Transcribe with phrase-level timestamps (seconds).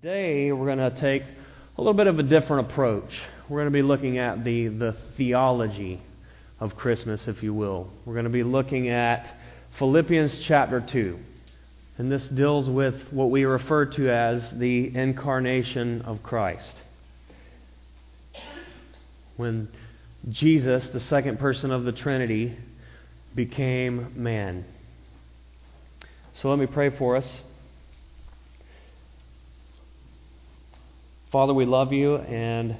[0.00, 3.10] Today, we're going to take a little bit of a different approach.
[3.48, 6.00] We're going to be looking at the, the theology
[6.60, 7.90] of Christmas, if you will.
[8.04, 9.26] We're going to be looking at
[9.76, 11.18] Philippians chapter 2.
[11.96, 16.74] And this deals with what we refer to as the incarnation of Christ.
[19.36, 19.66] When
[20.28, 22.56] Jesus, the second person of the Trinity,
[23.34, 24.64] became man.
[26.34, 27.28] So let me pray for us.
[31.30, 32.74] Father, we love you and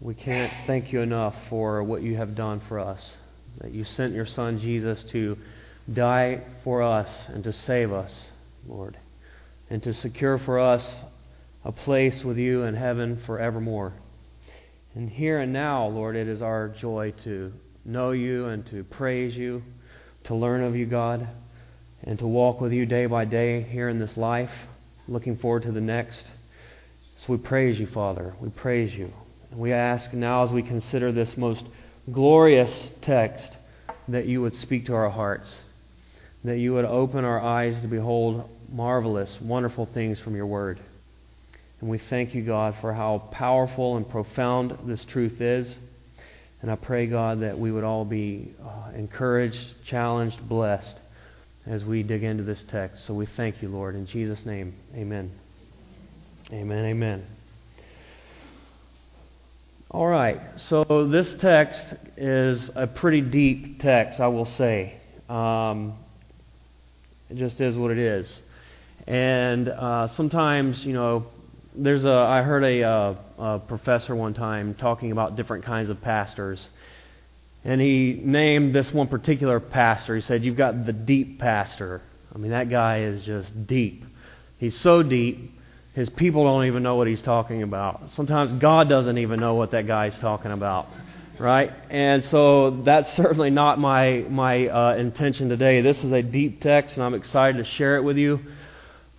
[0.00, 3.12] we can't thank you enough for what you have done for us.
[3.60, 5.36] That you sent your Son Jesus to
[5.92, 8.10] die for us and to save us,
[8.66, 8.96] Lord,
[9.68, 10.96] and to secure for us
[11.62, 13.92] a place with you in heaven forevermore.
[14.94, 17.52] And here and now, Lord, it is our joy to
[17.84, 19.62] know you and to praise you,
[20.24, 21.28] to learn of you, God,
[22.02, 24.52] and to walk with you day by day here in this life,
[25.06, 26.24] looking forward to the next.
[27.18, 28.34] So we praise you, Father.
[28.40, 29.12] We praise you.
[29.50, 31.64] And we ask now as we consider this most
[32.12, 33.56] glorious text
[34.06, 35.48] that you would speak to our hearts,
[36.44, 40.80] that you would open our eyes to behold marvelous, wonderful things from your word.
[41.80, 45.76] And we thank you, God, for how powerful and profound this truth is.
[46.60, 50.98] And I pray, God, that we would all be uh, encouraged, challenged, blessed
[51.66, 53.06] as we dig into this text.
[53.06, 53.94] So we thank you, Lord.
[53.94, 55.32] In Jesus' name, amen.
[56.50, 57.26] Amen, amen.
[59.90, 64.98] All right, so this text is a pretty deep text, I will say.
[65.28, 65.98] Um,
[67.28, 68.40] it just is what it is.
[69.06, 71.26] And uh, sometimes, you know,
[71.74, 72.10] there's a.
[72.10, 76.66] I heard a, uh, a professor one time talking about different kinds of pastors,
[77.62, 80.16] and he named this one particular pastor.
[80.16, 82.00] He said, "You've got the deep pastor.
[82.34, 84.04] I mean, that guy is just deep.
[84.56, 85.57] He's so deep
[85.98, 88.12] his people don't even know what he's talking about.
[88.12, 90.86] Sometimes God doesn't even know what that guy's talking about,
[91.40, 91.72] right?
[91.90, 95.80] And so that's certainly not my my uh, intention today.
[95.80, 98.38] This is a deep text, and I'm excited to share it with you.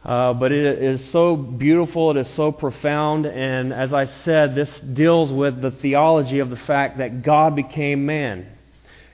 [0.06, 4.80] Uh, but it is so beautiful, it is so profound, and as I said, this
[4.80, 8.48] deals with the theology of the fact that God became man.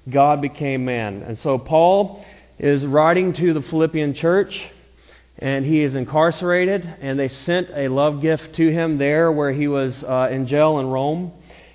[0.08, 1.24] God became man.
[1.24, 2.24] And so Paul
[2.60, 4.56] is writing to the Philippian church
[5.38, 9.68] and he is incarcerated, and they sent a love gift to him there where he
[9.68, 11.34] was uh, in jail in Rome.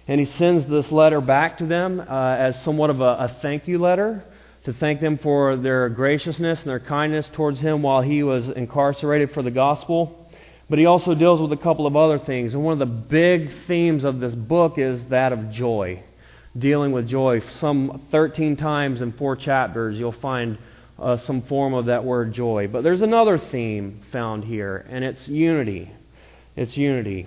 [0.08, 2.04] And he sends this letter back to them uh,
[2.36, 4.24] as somewhat of a, a, thank you letter
[4.64, 9.30] to thank them for their graciousness and their kindness towards him while he was incarcerated
[9.32, 10.28] for the gospel.
[10.68, 12.54] But he also deals with a couple of other things.
[12.54, 16.02] And one of the big themes of this book is that of joy,
[16.56, 17.40] dealing with joy.
[17.58, 20.58] Some 13 times in four chapters, you'll find
[21.00, 22.68] uh, some form of that word joy.
[22.68, 25.90] But there's another theme found here, and it's unity.
[26.56, 27.26] It's unity.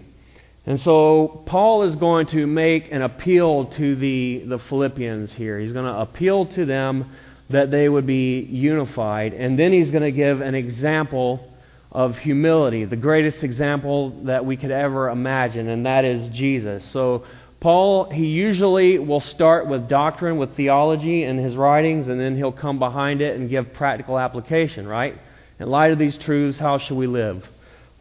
[0.65, 5.59] And so Paul is going to make an appeal to the, the Philippians here.
[5.59, 7.11] He's going to appeal to them
[7.49, 11.49] that they would be unified, and then he's going to give an example
[11.91, 16.83] of humility, the greatest example that we could ever imagine, and that is Jesus.
[16.91, 17.25] So
[17.63, 22.51] Paul, he usually will start with doctrine, with theology in his writings, and then he'll
[22.51, 25.17] come behind it and give practical application, right?
[25.61, 27.47] In light of these truths, how should we live?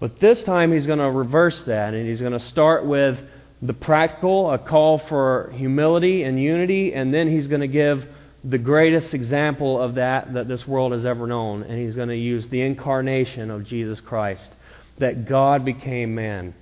[0.01, 3.21] But this time he's going to reverse that, and he's going to start with
[3.63, 8.05] the practical, a call for humility and unity, and then he's going to give
[8.43, 12.17] the greatest example of that that this world has ever known, and he's going to
[12.17, 14.57] use the incarnation of Jesus Christ,
[14.99, 16.53] that God became man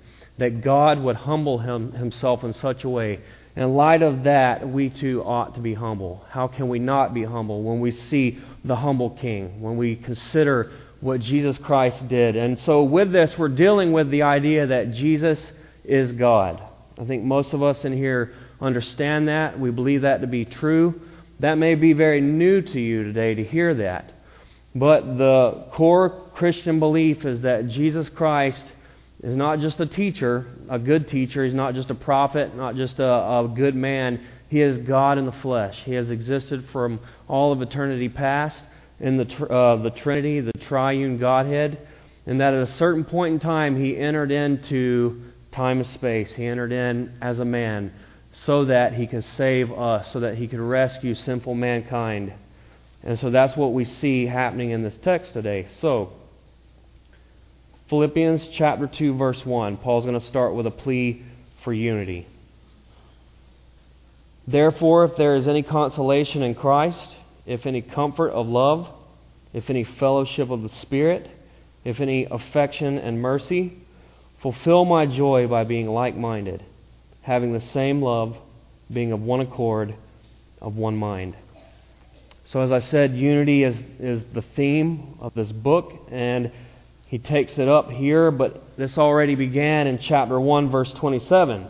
[0.41, 3.19] that God would humble him, himself in such a way.
[3.55, 6.25] In light of that, we too ought to be humble.
[6.31, 10.71] How can we not be humble when we see the humble King, when we consider
[10.99, 12.35] what Jesus Christ did?
[12.35, 15.39] And so, with this, we're dealing with the idea that Jesus
[15.83, 16.59] is God.
[16.97, 19.59] I think most of us in here understand that.
[19.59, 20.99] We believe that to be true.
[21.39, 24.11] That may be very new to you today to hear that.
[24.73, 28.63] But the core Christian belief is that Jesus Christ
[29.23, 31.45] is not just a teacher, a good teacher.
[31.45, 34.21] He's not just a prophet, not just a, a good man.
[34.49, 35.79] He is God in the flesh.
[35.85, 38.57] He has existed from all of eternity past
[38.99, 41.87] in the, uh, the Trinity, the triune Godhead,
[42.25, 45.21] and that at a certain point in time he entered into
[45.51, 46.33] time and space.
[46.33, 47.93] He entered in as a man
[48.31, 52.33] so that he could save us, so that he could rescue sinful mankind.
[53.03, 55.67] And so that's what we see happening in this text today.
[55.79, 56.13] So,
[57.91, 59.75] Philippians chapter 2 verse 1.
[59.75, 61.25] Paul's going to start with a plea
[61.65, 62.25] for unity.
[64.47, 67.05] Therefore, if there is any consolation in Christ,
[67.45, 68.87] if any comfort of love,
[69.51, 71.29] if any fellowship of the Spirit,
[71.83, 73.77] if any affection and mercy.
[74.41, 76.63] Fulfill my joy by being like minded,
[77.23, 78.37] having the same love,
[78.91, 79.93] being of one accord,
[80.61, 81.35] of one mind.
[82.45, 86.53] So, as I said, unity is, is the theme of this book, and
[87.11, 91.67] he takes it up here, but this already began in chapter 1, verse 27.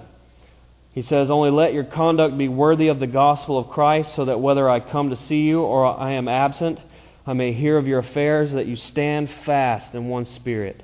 [0.93, 4.39] He says, Only let your conduct be worthy of the gospel of Christ, so that
[4.39, 6.79] whether I come to see you or I am absent,
[7.25, 10.83] I may hear of your affairs, that you stand fast in one spirit,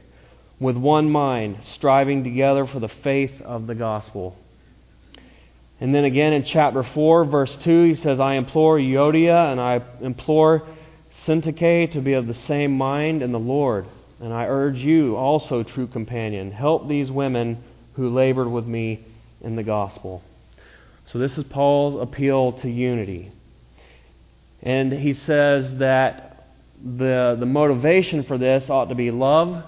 [0.59, 4.35] with one mind, striving together for the faith of the gospel.
[5.79, 9.83] And then again in chapter 4, verse 2, he says, I implore Euodia and I
[10.01, 10.67] implore
[11.27, 13.85] Syntyche to be of the same mind in the Lord.
[14.19, 19.05] And I urge you also, true companion, help these women who labored with me
[19.41, 20.23] in the gospel.
[21.07, 23.31] So this is Paul's appeal to unity.
[24.61, 26.47] And he says that
[26.83, 29.63] the, the motivation for this ought to be love,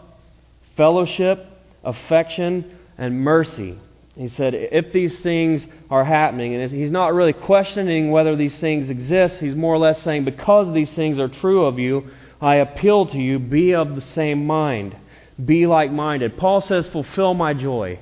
[0.76, 1.46] fellowship,
[1.84, 3.78] affection, and mercy.
[4.16, 8.90] He said, if these things are happening, and he's not really questioning whether these things
[8.90, 12.10] exist, he's more or less saying, because these things are true of you,
[12.42, 14.96] I appeal to you, be of the same mind,
[15.44, 16.38] be like minded.
[16.38, 18.00] Paul says, fulfill my joy.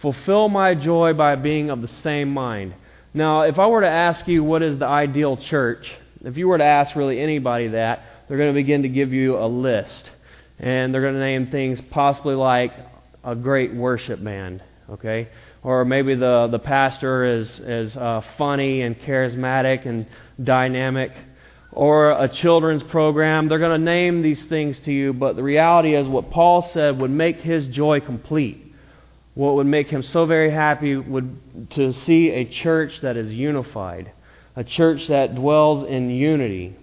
[0.00, 2.74] Fulfill my joy by being of the same mind.
[3.14, 5.92] Now, if I were to ask you what is the ideal church,
[6.24, 9.36] if you were to ask really anybody that, they're going to begin to give you
[9.36, 10.10] a list.
[10.58, 12.72] And they're going to name things possibly like
[13.24, 15.28] a great worship band, okay?
[15.62, 20.06] Or maybe the, the pastor is, is uh, funny and charismatic and
[20.42, 21.12] dynamic.
[21.72, 23.48] Or a children's program.
[23.48, 26.98] They're going to name these things to you, but the reality is what Paul said
[27.00, 28.72] would make his joy complete
[29.34, 34.12] what would make him so very happy would to see a church that is unified,
[34.56, 36.76] a church that dwells in unity.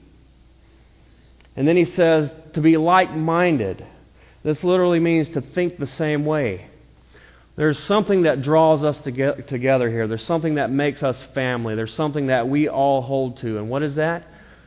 [1.56, 3.86] And then he says to be like minded.
[4.44, 6.68] This literally means to think the same way.
[7.56, 10.08] There's something that draws us together here.
[10.08, 11.76] There's something that makes us family.
[11.76, 13.58] There's something that we all hold to.
[13.58, 14.24] And what is that?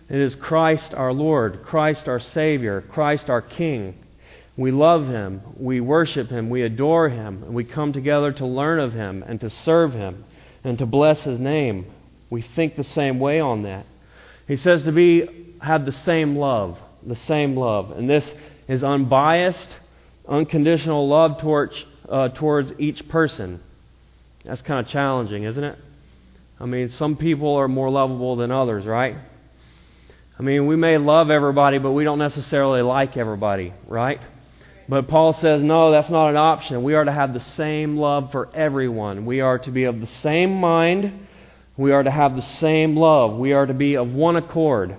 [0.09, 3.95] It is Christ our Lord, Christ our Savior, Christ our King.
[4.57, 8.81] We love Him, we worship Him, we adore Him, and we come together to learn
[8.81, 10.25] of Him and to serve Him
[10.63, 11.87] and to bless His name.
[12.29, 13.87] We think the same way on that.
[14.47, 18.35] He says to be have the same love, the same love, and this
[18.69, 19.71] is unbiased,
[20.29, 21.75] unconditional love towards
[22.09, 23.61] uh, towards each person.
[24.45, 25.79] That's kind of challenging, isn't it?
[26.61, 29.17] I mean, some people are more lovable than others, right?
[30.43, 34.21] I mean, we may love everybody, but we don't necessarily like everybody, right?
[34.89, 36.83] But Paul says, no, that's not an option.
[36.83, 39.25] We are to have the same love for everyone.
[39.25, 41.29] We are to be of the same mind.
[41.77, 43.39] We are to have the same love.
[43.39, 44.97] We are to be of one accord.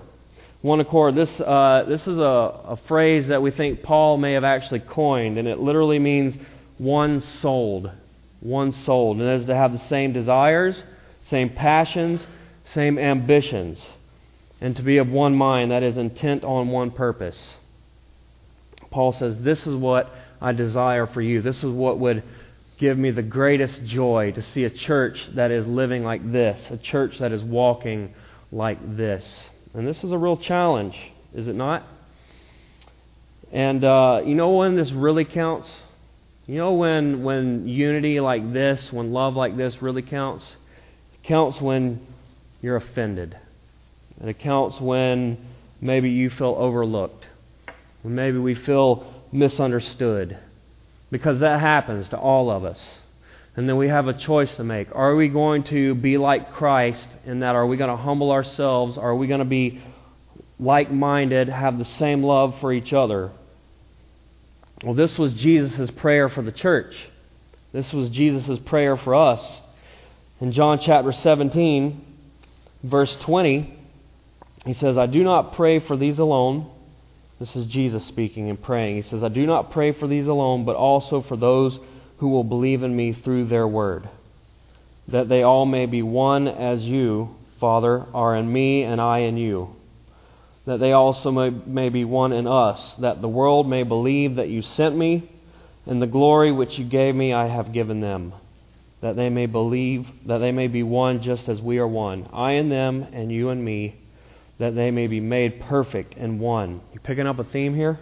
[0.62, 1.14] One accord.
[1.14, 5.36] This, uh, this is a, a phrase that we think Paul may have actually coined,
[5.36, 6.38] and it literally means
[6.78, 7.92] one souled.
[8.40, 9.18] One souled.
[9.18, 10.82] And that is to have the same desires,
[11.24, 12.26] same passions,
[12.72, 13.78] same ambitions.
[14.64, 17.38] And to be of one mind, that is intent on one purpose.
[18.90, 21.42] Paul says, This is what I desire for you.
[21.42, 22.22] This is what would
[22.78, 26.78] give me the greatest joy to see a church that is living like this, a
[26.78, 28.14] church that is walking
[28.50, 29.22] like this.
[29.74, 30.98] And this is a real challenge,
[31.34, 31.82] is it not?
[33.52, 35.70] And uh, you know when this really counts?
[36.46, 40.56] You know when, when unity like this, when love like this really counts?
[41.12, 42.00] It counts when
[42.62, 43.36] you're offended.
[44.22, 45.38] It counts when
[45.80, 47.26] maybe you feel overlooked
[48.04, 50.38] when maybe we feel misunderstood.
[51.10, 52.98] Because that happens to all of us.
[53.56, 54.88] And then we have a choice to make.
[54.94, 57.54] Are we going to be like Christ in that?
[57.54, 58.98] Are we going to humble ourselves?
[58.98, 59.80] Are we going to be
[60.58, 63.32] like minded, have the same love for each other?
[64.82, 66.94] Well, this was Jesus' prayer for the church.
[67.72, 69.40] This was Jesus' prayer for us.
[70.40, 72.04] In John chapter 17,
[72.82, 73.78] verse 20,
[74.64, 76.70] he says, I do not pray for these alone
[77.40, 78.96] this is Jesus speaking and praying.
[78.96, 81.78] He says, I do not pray for these alone, but also for those
[82.18, 84.08] who will believe in me through their word,
[85.08, 89.36] that they all may be one as you, Father, are in me and I in
[89.36, 89.74] you,
[90.64, 94.48] that they also may, may be one in us, that the world may believe that
[94.48, 95.28] you sent me,
[95.86, 98.32] and the glory which you gave me I have given them,
[99.02, 102.52] that they may believe, that they may be one just as we are one, I
[102.52, 103.96] and them, and you and me
[104.58, 106.80] that they may be made perfect in one.
[106.92, 107.98] You picking up a theme here?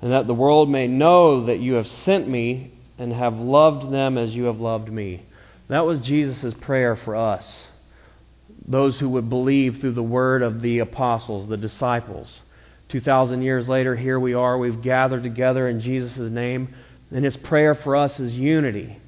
[0.00, 4.18] And that the world may know that you have sent me and have loved them
[4.18, 5.22] as you have loved me.
[5.68, 7.66] That was Jesus' prayer for us.
[8.66, 12.40] Those who would believe through the word of the apostles, the disciples,
[12.92, 14.58] 2,000 years later, here we are.
[14.58, 16.74] We've gathered together in Jesus' name.
[17.10, 18.98] And his prayer for us is unity.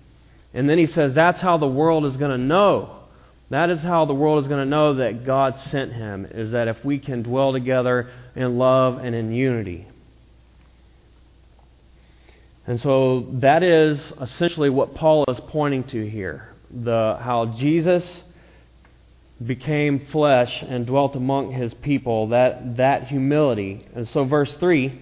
[0.55, 3.01] And then he says that's how the world is going to know.
[3.51, 6.69] That is how the world is going to know that God sent him, is that
[6.69, 9.87] if we can dwell together in love and in unity.
[12.67, 16.55] And so that is essentially what Paul is pointing to here.
[16.71, 18.23] The, how Jesus
[19.45, 23.87] became flesh and dwelt among his people, that, that humility.
[23.95, 24.99] And so, verse 3,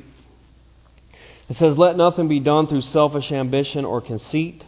[1.49, 4.65] it says, Let nothing be done through selfish ambition or conceit,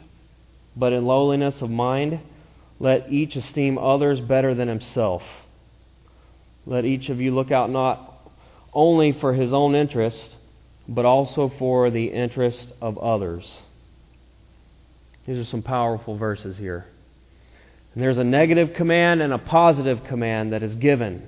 [0.76, 2.20] but in lowliness of mind,
[2.84, 5.22] let each esteem others better than himself.
[6.66, 8.28] Let each of you look out not
[8.74, 10.36] only for his own interest,
[10.86, 13.50] but also for the interest of others.
[15.26, 16.84] These are some powerful verses here.
[17.94, 21.26] And there's a negative command and a positive command that is given.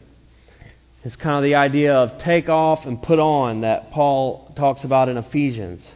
[1.05, 5.09] It's kind of the idea of take off and put on that Paul talks about
[5.09, 5.91] in Ephesians.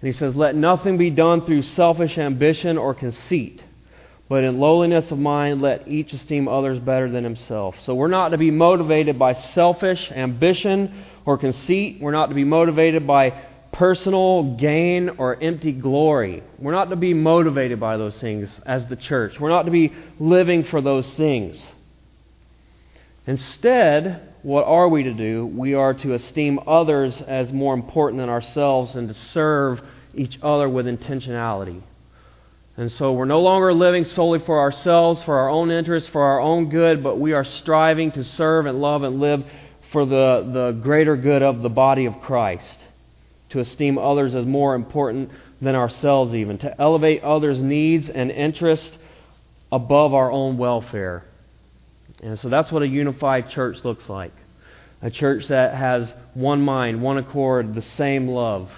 [0.00, 3.60] And he says, Let nothing be done through selfish ambition or conceit,
[4.30, 7.74] but in lowliness of mind, let each esteem others better than himself.
[7.82, 12.00] So we're not to be motivated by selfish ambition or conceit.
[12.00, 13.30] We're not to be motivated by
[13.72, 16.44] personal gain or empty glory.
[16.60, 19.40] We're not to be motivated by those things as the church.
[19.40, 21.60] We're not to be living for those things.
[23.26, 25.44] Instead, what are we to do?
[25.44, 29.82] We are to esteem others as more important than ourselves and to serve
[30.14, 31.82] each other with intentionality.
[32.80, 36.40] And so we're no longer living solely for ourselves, for our own interests, for our
[36.40, 39.44] own good, but we are striving to serve and love and live
[39.92, 42.78] for the, the greater good of the body of Christ,
[43.50, 48.96] to esteem others as more important than ourselves, even, to elevate others' needs and interests
[49.70, 51.24] above our own welfare.
[52.22, 54.32] And so that's what a unified church looks like
[55.02, 58.70] a church that has one mind, one accord, the same love.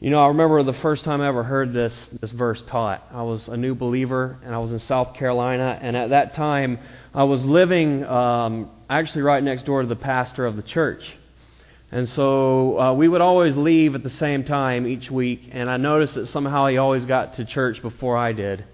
[0.00, 3.04] You know, I remember the first time I ever heard this, this verse taught.
[3.12, 6.78] I was a new believer, and I was in South Carolina, and at that time,
[7.12, 11.02] I was living um, actually right next door to the pastor of the church.
[11.90, 15.78] And so uh, we would always leave at the same time each week, and I
[15.78, 18.64] noticed that somehow he always got to church before I did.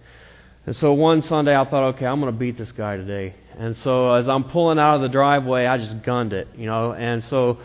[0.66, 3.34] And so one Sunday I thought, okay, I'm going to beat this guy today.
[3.56, 6.92] And so as I'm pulling out of the driveway, I just gunned it, you know.
[6.92, 7.60] And so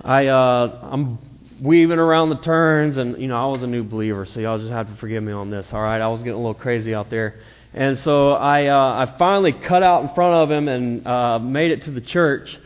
[0.00, 1.18] I uh, I'm
[1.62, 4.72] weaving around the turns, and you know I was a new believer, so y'all just
[4.72, 5.72] have to forgive me on this.
[5.72, 7.36] All right, I was getting a little crazy out there.
[7.72, 11.70] And so I uh, I finally cut out in front of him and uh, made
[11.70, 12.58] it to the church.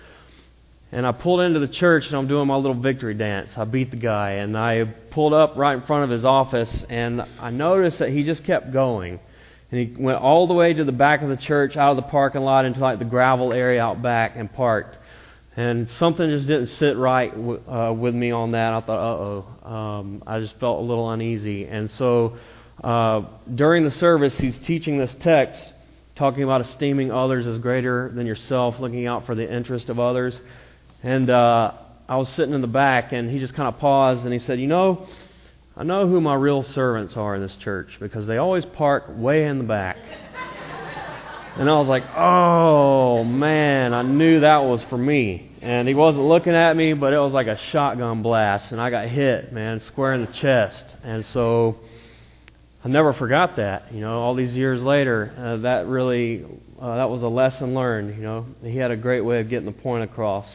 [0.93, 3.51] And I pulled into the church and I'm doing my little victory dance.
[3.57, 7.23] I beat the guy and I pulled up right in front of his office and
[7.41, 9.21] I noticed that he just kept going.
[9.71, 12.09] And he went all the way to the back of the church, out of the
[12.09, 14.97] parking lot, into like the gravel area out back, and parked.
[15.57, 18.75] And something just didn't sit right w- uh, with me on that.
[18.75, 19.71] I thought, uh oh.
[19.73, 21.65] Um, I just felt a little uneasy.
[21.65, 22.37] And so
[22.85, 23.23] uh,
[23.55, 25.67] during the service, he's teaching this text,
[26.15, 30.39] talking about esteeming others as greater than yourself, looking out for the interest of others.
[31.03, 31.73] And uh,
[32.07, 34.61] I was sitting in the back, and he just kind of paused and he said,
[34.61, 35.07] You know,
[35.75, 39.47] I know who my real servants are in this church because they always park way
[39.47, 39.97] in the back.
[41.59, 45.51] And I was like, oh man, I knew that was for me.
[45.63, 48.73] And he wasn't looking at me, but it was like a shotgun blast.
[48.73, 50.85] And I got hit, man, square in the chest.
[51.03, 51.77] And so
[52.85, 53.91] I never forgot that.
[53.91, 56.45] You know, all these years later, uh, that really,
[56.79, 58.17] uh, that was a lesson learned.
[58.17, 60.47] You know, he had a great way of getting the point across.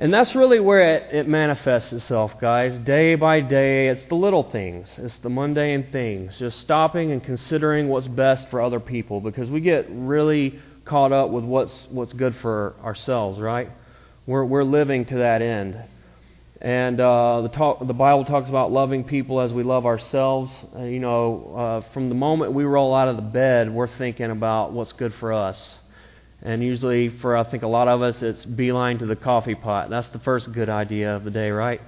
[0.00, 2.78] And that's really where it, it, manifests itself, guys.
[2.78, 6.38] Day by day, it's the little things, it's the mundane things.
[6.38, 11.30] Just stopping and considering what's best for other people because we get really caught up
[11.30, 13.70] with what's, what's good for ourselves, right?
[14.24, 15.76] We're, we're living to that end.
[16.60, 20.52] And uh, the, talk, the Bible talks about loving people as we love ourselves.
[20.76, 24.30] Uh, you know, uh, from the moment we roll out of the bed, we're thinking
[24.30, 25.60] about what's good for us
[26.42, 29.90] and usually, for I think a lot of us, it's beeline to the coffee pot.
[29.90, 31.80] That's the first good idea of the day, right?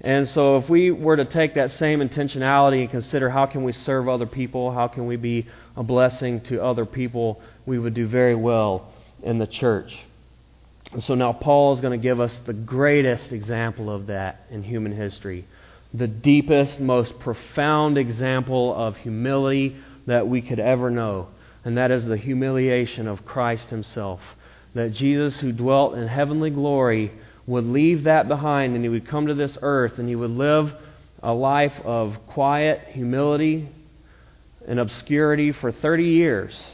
[0.00, 3.72] And so, if we were to take that same intentionality and consider how can we
[3.72, 8.06] serve other people, how can we be a blessing to other people, we would do
[8.06, 8.92] very well
[9.22, 9.94] in the church.
[10.92, 14.62] And so now Paul is going to give us the greatest example of that in
[14.62, 15.44] human history.
[15.92, 21.28] The deepest, most profound example of humility that we could ever know
[21.64, 24.20] and that is the humiliation of Christ Himself.
[24.74, 27.12] That Jesus, who dwelt in heavenly glory,
[27.46, 30.72] would leave that behind and He would come to this earth and He would live
[31.22, 33.68] a life of quiet humility
[34.66, 36.72] and obscurity for 30 years.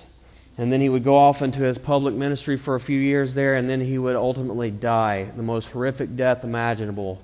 [0.58, 3.56] and then he would go off into his public ministry for a few years there,
[3.56, 7.20] and then he would ultimately die the most horrific death imaginable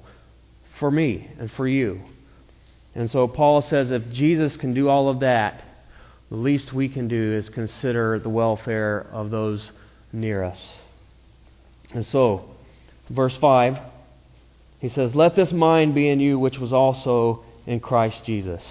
[0.79, 2.01] for me and for you.
[2.95, 5.65] And so Paul says if Jesus can do all of that,
[6.33, 9.71] the least we can do is consider the welfare of those
[10.15, 10.67] near us.
[11.93, 12.49] And so,
[13.11, 13.79] verse 5,
[14.79, 18.65] he says, Let this mind be in you which was also in Christ Jesus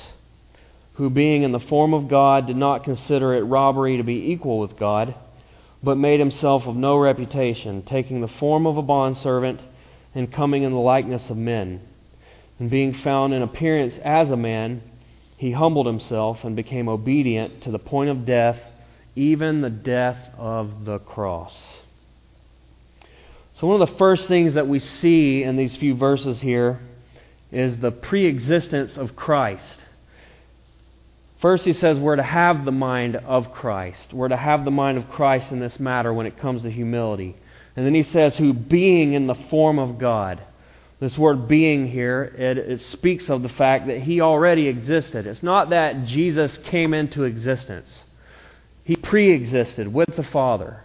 [0.93, 4.59] who, being in the form of God, did not consider it robbery to be equal
[4.59, 5.13] with God,
[5.83, 9.59] but made himself of no reputation, taking the form of a bondservant
[10.15, 11.81] and coming in the likeness of men.
[12.57, 14.81] And being found in appearance as a man,
[15.41, 18.59] he humbled himself and became obedient to the point of death,
[19.15, 21.57] even the death of the cross.
[23.55, 26.79] So, one of the first things that we see in these few verses here
[27.51, 29.77] is the pre existence of Christ.
[31.41, 34.13] First, he says we're to have the mind of Christ.
[34.13, 37.35] We're to have the mind of Christ in this matter when it comes to humility.
[37.75, 40.39] And then he says, who being in the form of God.
[41.01, 45.25] This word being here, it, it speaks of the fact that he already existed.
[45.25, 47.89] It's not that Jesus came into existence,
[48.83, 50.83] he pre existed with the Father.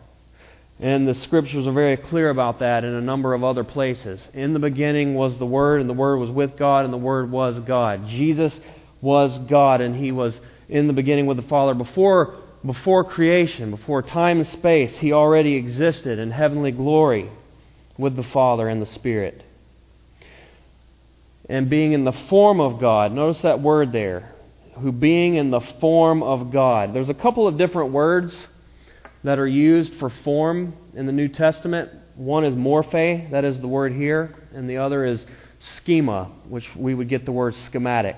[0.81, 4.27] And the scriptures are very clear about that in a number of other places.
[4.35, 7.31] In the beginning was the Word, and the Word was with God, and the Word
[7.31, 8.09] was God.
[8.09, 8.59] Jesus
[9.03, 11.75] was God, and He was in the beginning with the Father.
[11.75, 17.31] Before, before creation, before time and space, He already existed in heavenly glory
[17.99, 19.43] with the Father and the Spirit.
[21.49, 24.33] And being in the form of God, notice that word there,
[24.81, 26.93] who being in the form of God.
[26.93, 28.49] There's a couple of different words
[29.23, 31.91] that are used for form in the New Testament.
[32.17, 35.25] One is morphe, that is the word here, and the other is
[35.59, 38.17] schema, which we would get the word schematic.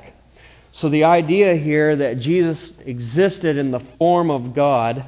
[0.73, 5.05] So the idea here that Jesus existed in the form of God,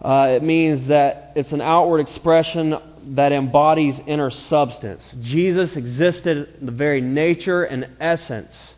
[0.00, 2.74] uh, it means that it's an outward expression
[3.14, 5.02] that embodies inner substance.
[5.20, 8.74] Jesus existed in the very nature and essence.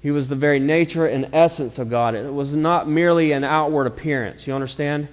[0.00, 2.14] He was the very nature and essence of God.
[2.14, 4.46] It was not merely an outward appearance.
[4.46, 5.08] You understand?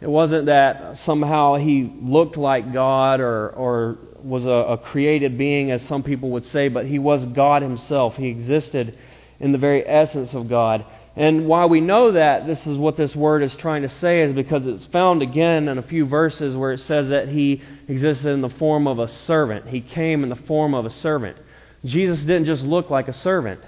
[0.00, 5.70] It wasn't that somehow he looked like God or, or was a, a created being,
[5.70, 8.14] as some people would say, but he was God himself.
[8.16, 8.98] He existed
[9.40, 10.84] in the very essence of God.
[11.16, 14.34] And why we know that this is what this word is trying to say is
[14.34, 18.42] because it's found again in a few verses where it says that he existed in
[18.42, 19.66] the form of a servant.
[19.66, 21.38] He came in the form of a servant.
[21.86, 23.60] Jesus didn't just look like a servant,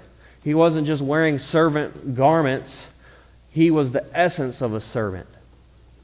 [0.43, 2.73] he wasn't just wearing servant garments,
[3.49, 5.27] he was the essence of a servant.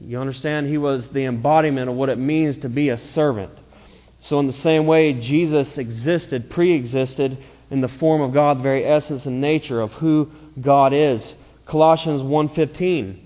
[0.00, 0.66] You understand?
[0.66, 3.52] He was the embodiment of what it means to be a servant.
[4.20, 7.38] So, in the same way, Jesus existed, pre existed
[7.70, 10.30] in the form of God, the very essence and nature of who
[10.60, 11.22] God is.
[11.66, 13.16] Colossians 1:15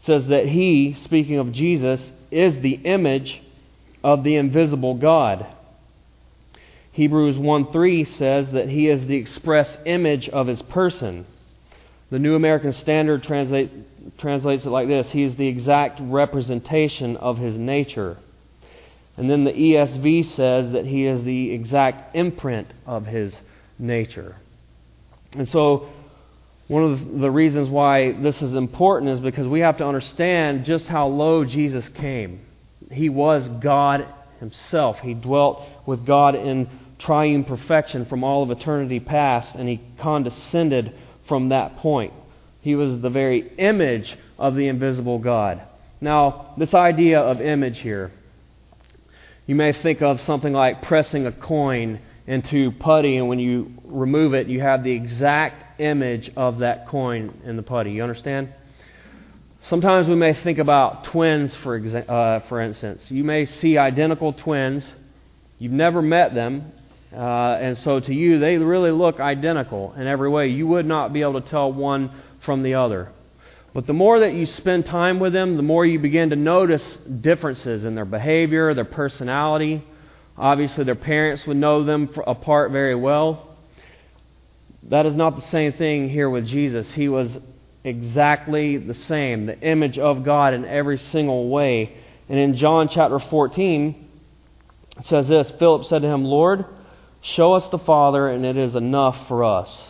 [0.00, 3.42] says that he, speaking of Jesus, is the image
[4.04, 5.46] of the invisible God.
[6.92, 11.26] Hebrews 1:3 says that he is the express image of his person.
[12.10, 13.70] The New American Standard translate,
[14.18, 18.16] translates it like this He is the exact representation of his nature.
[19.16, 23.38] And then the ESV says that he is the exact imprint of his
[23.78, 24.36] nature.
[25.32, 25.88] And so,
[26.68, 30.86] one of the reasons why this is important is because we have to understand just
[30.86, 32.40] how low Jesus came.
[32.90, 34.06] He was God
[34.38, 39.80] Himself, He dwelt with God in triune perfection from all of eternity past, and He
[39.98, 40.92] condescended
[41.26, 42.12] from that point.
[42.60, 45.62] He was the very image of the invisible God.
[46.00, 48.12] Now, this idea of image here,
[49.46, 54.34] you may think of something like pressing a coin into putty, and when you remove
[54.34, 57.92] it, you have the exact image of that coin in the putty.
[57.92, 58.52] You understand?
[59.62, 63.02] Sometimes we may think about twins, for, exa- uh, for instance.
[63.08, 64.88] You may see identical twins.
[65.58, 66.72] You've never met them,
[67.12, 70.48] uh, and so to you, they really look identical in every way.
[70.48, 72.12] You would not be able to tell one
[72.44, 73.10] from the other.
[73.74, 76.98] But the more that you spend time with them, the more you begin to notice
[77.20, 79.84] differences in their behavior, their personality.
[80.36, 83.47] Obviously, their parents would know them apart very well.
[84.84, 86.92] That is not the same thing here with Jesus.
[86.92, 87.36] He was
[87.84, 91.96] exactly the same, the image of God in every single way.
[92.28, 94.08] And in John chapter 14,
[94.98, 96.64] it says this Philip said to him, Lord,
[97.20, 99.88] show us the Father, and it is enough for us.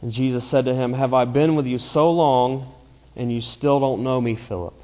[0.00, 2.72] And Jesus said to him, Have I been with you so long,
[3.16, 4.74] and you still don't know me, Philip?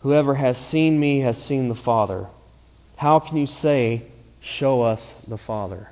[0.00, 2.26] Whoever has seen me has seen the Father.
[2.96, 4.04] How can you say,
[4.40, 5.88] Show us the Father.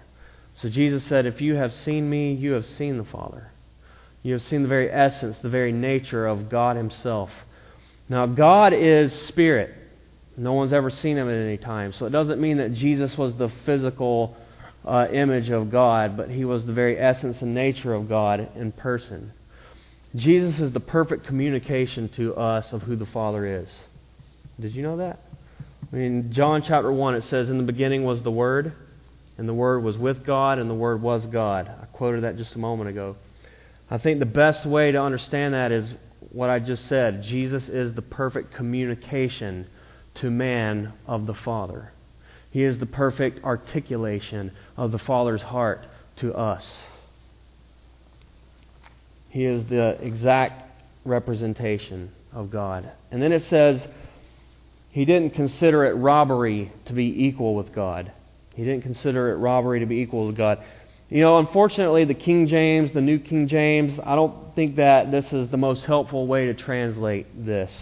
[0.55, 3.51] So Jesus said, If you have seen me, you have seen the Father.
[4.23, 7.31] You have seen the very essence, the very nature of God Himself.
[8.09, 9.75] Now, God is spirit.
[10.37, 11.93] No one's ever seen him at any time.
[11.93, 14.37] So it doesn't mean that Jesus was the physical
[14.85, 18.73] uh, image of God, but he was the very essence and nature of God in
[18.73, 19.33] person.
[20.15, 23.69] Jesus is the perfect communication to us of who the Father is.
[24.61, 25.21] Did you know that?
[25.93, 28.73] I mean, John chapter 1, it says, In the beginning was the Word,
[29.43, 31.69] and the Word was with God, and the Word was God.
[31.69, 33.17] I quoted that just a moment ago.
[33.91, 35.97] I think the best way to understand that is
[36.31, 37.25] what I just said.
[37.25, 39.67] Jesus is the perfect communication
[40.15, 41.91] to man of the Father.
[42.53, 46.65] He is the perfect articulation of the Father's heart to us.
[49.29, 50.63] He is the exact
[51.05, 52.93] representation of God.
[53.11, 53.89] And then it says,
[54.93, 58.13] He didn't consider it robbery to be equal with God.
[58.55, 60.63] He didn't consider it robbery to be equal to God.
[61.09, 65.33] You know, unfortunately, the King James, the New King James, I don't think that this
[65.33, 67.73] is the most helpful way to translate this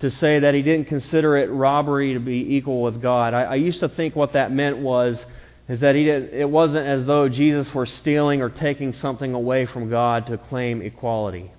[0.00, 3.34] to say that he didn't consider it robbery to be equal with God.
[3.34, 5.24] I, I used to think what that meant was
[5.68, 9.66] is that he did, it wasn't as though Jesus were stealing or taking something away
[9.66, 11.50] from God to claim equality.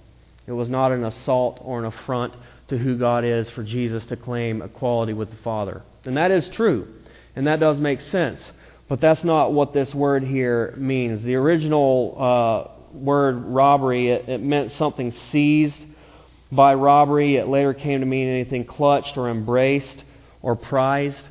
[0.45, 2.33] It was not an assault or an affront
[2.69, 5.81] to who God is for Jesus to claim equality with the Father.
[6.05, 6.87] And that is true,
[7.37, 8.51] and that does make sense.
[8.87, 11.21] But that's not what this word here means.
[11.21, 15.79] The original uh, word robbery, it, it meant something seized
[16.51, 17.35] by robbery.
[17.35, 20.03] It later came to mean anything clutched or embraced
[20.41, 21.21] or prized.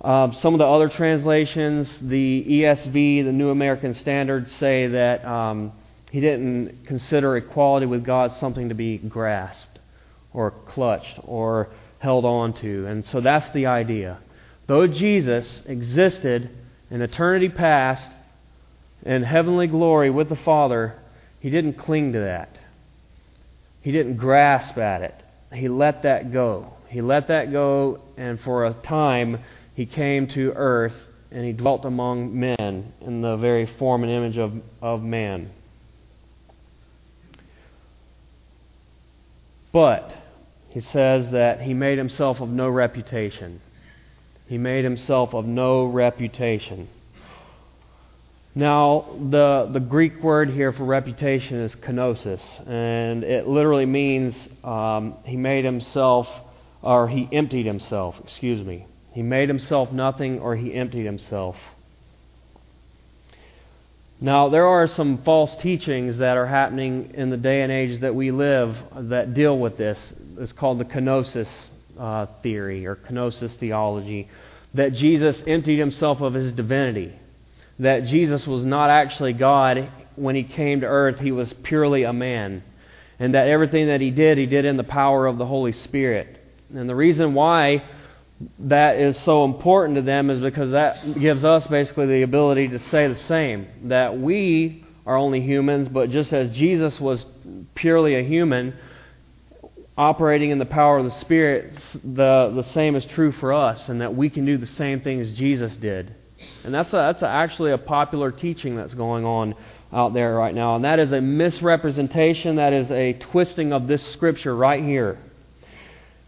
[0.00, 5.72] Um, some of the other translations, the ESV, the New American Standard, say that um,
[6.10, 9.78] he didn't consider equality with God something to be grasped
[10.32, 12.86] or clutched or held on to.
[12.86, 14.18] And so that's the idea.
[14.72, 16.48] Though Jesus existed
[16.90, 18.10] in eternity past
[19.04, 20.94] in heavenly glory with the Father,
[21.40, 22.56] he didn't cling to that.
[23.82, 25.22] He didn't grasp at it.
[25.52, 26.72] He let that go.
[26.88, 29.40] He let that go, and for a time,
[29.74, 30.96] he came to earth
[31.30, 35.50] and he dwelt among men in the very form and image of, of man.
[39.70, 40.14] But
[40.70, 43.60] he says that he made himself of no reputation.
[44.46, 46.88] He made himself of no reputation.
[48.54, 55.14] Now, the, the Greek word here for reputation is kenosis, and it literally means um,
[55.24, 56.28] he made himself,
[56.82, 58.86] or he emptied himself, excuse me.
[59.12, 61.56] He made himself nothing, or he emptied himself.
[64.20, 68.14] Now, there are some false teachings that are happening in the day and age that
[68.14, 69.98] we live that deal with this.
[70.38, 71.48] It's called the kenosis
[71.98, 74.28] uh, theory or kenosis theology,
[74.74, 77.18] that Jesus emptied himself of his divinity
[77.82, 82.12] that Jesus was not actually God when he came to earth, he was purely a
[82.12, 82.62] man.
[83.18, 86.38] And that everything that he did, he did in the power of the Holy Spirit.
[86.74, 87.84] And the reason why
[88.60, 92.78] that is so important to them is because that gives us basically the ability to
[92.78, 97.24] say the same that we are only humans, but just as Jesus was
[97.74, 98.74] purely a human,
[99.96, 104.00] operating in the power of the Spirit, the, the same is true for us, and
[104.00, 106.14] that we can do the same things Jesus did.
[106.64, 109.54] And that's, a, that's a, actually a popular teaching that's going on
[109.92, 110.76] out there right now.
[110.76, 115.18] And that is a misrepresentation, that is a twisting of this scripture right here.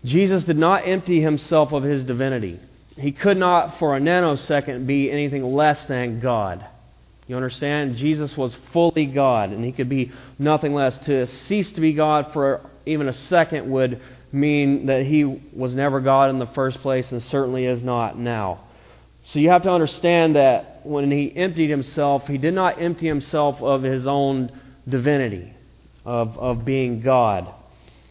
[0.05, 2.61] Jesus did not empty himself of his divinity.
[2.97, 6.65] He could not, for a nanosecond, be anything less than God.
[7.27, 7.97] You understand?
[7.97, 10.97] Jesus was fully God, and he could be nothing less.
[11.07, 16.01] To cease to be God for even a second would mean that he was never
[16.01, 18.61] God in the first place and certainly is not now.
[19.25, 23.63] So you have to understand that when he emptied himself, he did not empty himself
[23.63, 24.53] of his own
[24.87, 25.55] divinity,
[26.05, 27.49] of, of being God.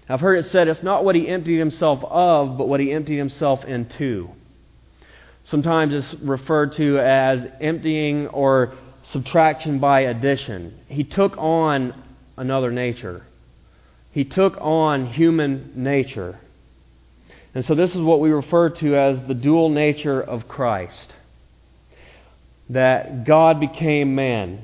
[0.09, 3.17] I've heard it said it's not what he emptied himself of, but what he emptied
[3.17, 4.29] himself into.
[5.45, 8.73] Sometimes it's referred to as emptying or
[9.11, 10.79] subtraction by addition.
[10.87, 12.01] He took on
[12.37, 13.25] another nature,
[14.11, 16.39] he took on human nature.
[17.55, 21.13] And so, this is what we refer to as the dual nature of Christ
[22.69, 24.63] that God became man.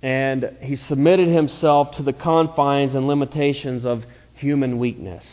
[0.00, 5.26] And he submitted himself to the confines and limitations of human weakness.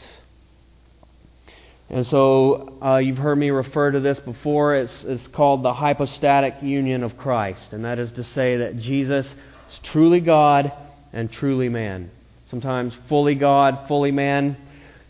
[1.89, 4.75] And so uh, you've heard me refer to this before.
[4.75, 7.73] It's, it's called the hypostatic union of Christ.
[7.73, 10.71] And that is to say that Jesus is truly God
[11.13, 12.09] and truly man.
[12.49, 14.57] Sometimes fully God, fully man.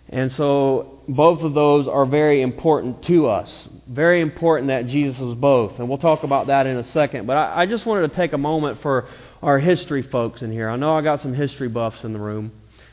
[0.09, 3.69] And so both of those are very important to us.
[3.87, 5.79] Very important that Jesus was both.
[5.79, 7.25] And we'll talk about that in a second.
[7.25, 9.07] But I, I just wanted to take a moment for
[9.41, 10.69] our history folks in here.
[10.69, 12.51] I know I got some history buffs in the room.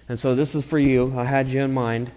[0.09, 1.19] And so this is for you.
[1.19, 2.13] I had you in mind.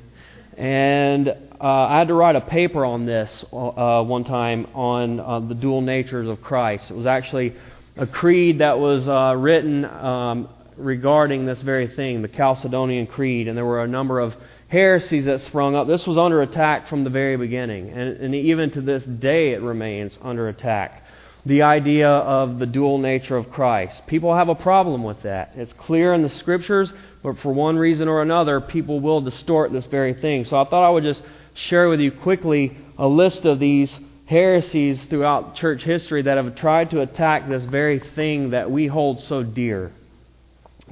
[0.58, 5.40] And uh, I had to write a paper on this uh, one time on uh,
[5.40, 6.92] the dual natures of Christ.
[6.92, 7.56] It was actually
[7.98, 10.48] a creed that was uh, written um,
[10.78, 14.36] regarding this very thing, the Chalcedonian Creed, and there were a number of
[14.68, 15.88] heresies that sprung up.
[15.88, 19.62] This was under attack from the very beginning, and, and even to this day it
[19.64, 21.02] remains under attack.
[21.48, 24.06] The idea of the dual nature of Christ.
[24.06, 25.54] People have a problem with that.
[25.56, 29.88] It's clear in the Scriptures, but for one reason or another, people will distort this
[29.88, 30.46] very thing.
[30.46, 31.24] So I thought I would just
[31.56, 36.92] share with you quickly a list of these heresies throughout church history that have tried
[36.92, 39.92] to attack this very thing that we hold so dear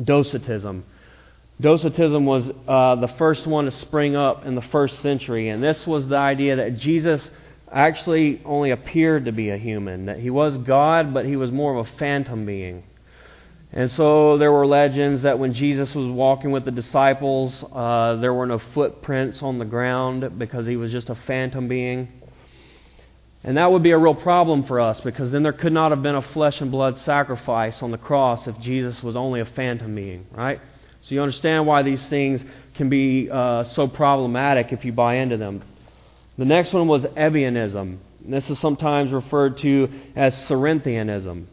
[0.02, 0.86] Docetism.
[1.62, 5.86] Docetism was uh, the first one to spring up in the first century, and this
[5.86, 7.30] was the idea that Jesus
[7.72, 11.78] actually only appeared to be a human, that he was God, but he was more
[11.78, 12.84] of a phantom being.
[13.76, 18.34] And so there were legends that when Jesus was walking with the disciples, uh, there
[18.34, 22.08] were no footprints on the ground because he was just a phantom being.
[23.44, 26.04] And that would be a real problem for us because then there could not have
[26.04, 29.96] been a flesh and blood sacrifice on the cross if Jesus was only a phantom
[29.96, 30.62] being, right?
[31.02, 32.44] So you understand why these things
[32.76, 35.64] can be uh, so problematic if you buy into them.
[36.38, 37.98] The next one was Ebionism.
[38.24, 41.48] This is sometimes referred to as Cerinthianism.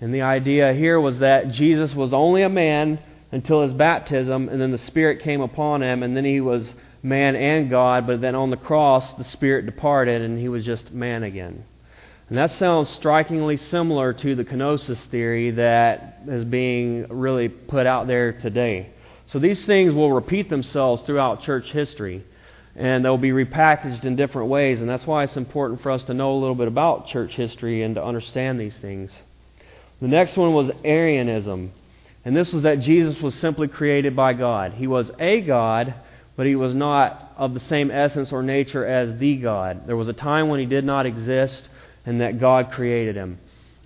[0.00, 3.00] And the idea here was that Jesus was only a man
[3.32, 7.36] until his baptism, and then the Spirit came upon him, and then he was man
[7.36, 11.22] and God, but then on the cross, the Spirit departed, and he was just man
[11.22, 11.64] again.
[12.28, 18.06] And that sounds strikingly similar to the kenosis theory that is being really put out
[18.06, 18.90] there today.
[19.26, 22.24] So these things will repeat themselves throughout church history,
[22.76, 26.14] and they'll be repackaged in different ways, and that's why it's important for us to
[26.14, 29.10] know a little bit about church history and to understand these things.
[30.00, 31.72] The next one was Arianism.
[32.24, 34.74] And this was that Jesus was simply created by God.
[34.74, 35.94] He was a God,
[36.36, 39.86] but he was not of the same essence or nature as the God.
[39.86, 41.68] There was a time when he did not exist
[42.04, 43.38] and that God created him.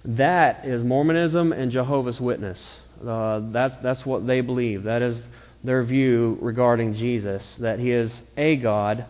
[0.05, 2.61] That is Mormonism and Jehovah's Witness.
[3.07, 4.85] Uh, that's, that's what they believe.
[4.85, 5.23] That is
[5.65, 9.07] their view regarding Jesus, that he is a God,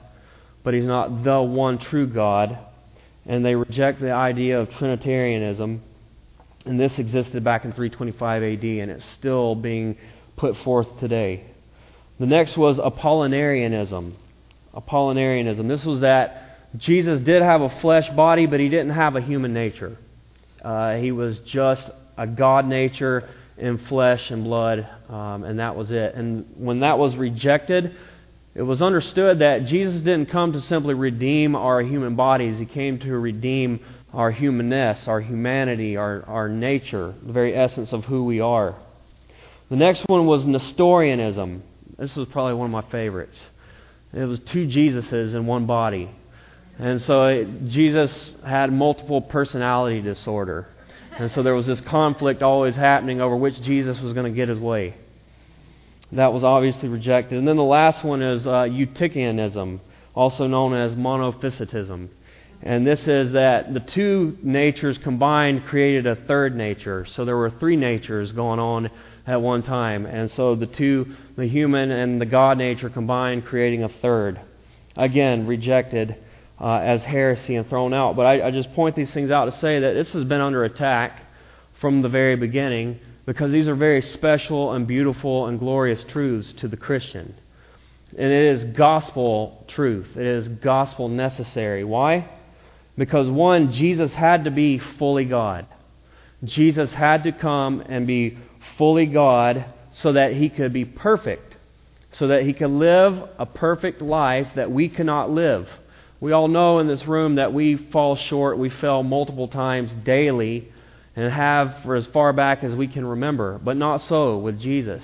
[0.62, 2.58] but he's not the one true God.
[3.24, 5.82] And they reject the idea of Trinitarianism
[6.64, 9.96] and this existed back in 325 AD, and it's still being
[10.36, 11.44] put forth today.
[12.20, 14.12] The next was Apollinarianism.
[14.74, 15.68] Apollinarianism.
[15.68, 19.52] This was that Jesus did have a flesh body, but he didn't have a human
[19.52, 19.98] nature.
[20.62, 25.90] Uh, he was just a God nature in flesh and blood, um, and that was
[25.90, 26.14] it.
[26.14, 27.94] And when that was rejected,
[28.54, 32.98] it was understood that Jesus didn't come to simply redeem our human bodies, he came
[33.00, 33.80] to redeem
[34.12, 38.76] our humanness, our humanity, our, our nature, the very essence of who we are.
[39.70, 41.62] The next one was Nestorianism.
[41.98, 43.40] This was probably one of my favorites.
[44.12, 46.10] It was two Jesuses in one body.
[46.78, 50.66] And so it, Jesus had multiple personality disorder.
[51.18, 54.48] And so there was this conflict always happening over which Jesus was going to get
[54.48, 54.96] his way.
[56.12, 57.38] That was obviously rejected.
[57.38, 59.80] And then the last one is uh, Eutychianism,
[60.14, 62.08] also known as monophysitism.
[62.62, 67.04] And this is that the two natures combined created a third nature.
[67.06, 68.90] So there were three natures going on
[69.26, 70.06] at one time.
[70.06, 74.40] And so the two, the human and the God nature combined, creating a third.
[74.96, 76.16] Again, rejected
[76.60, 78.14] uh, as heresy and thrown out.
[78.14, 80.62] But I, I just point these things out to say that this has been under
[80.62, 81.22] attack
[81.80, 86.68] from the very beginning because these are very special and beautiful and glorious truths to
[86.68, 87.34] the Christian.
[88.16, 91.82] And it is gospel truth, it is gospel necessary.
[91.82, 92.28] Why?
[93.02, 95.66] Because, one, Jesus had to be fully God.
[96.44, 98.38] Jesus had to come and be
[98.78, 101.56] fully God so that he could be perfect,
[102.12, 105.68] so that he could live a perfect life that we cannot live.
[106.20, 110.70] We all know in this room that we fall short, we fail multiple times daily,
[111.16, 113.58] and have for as far back as we can remember.
[113.64, 115.02] But not so with Jesus.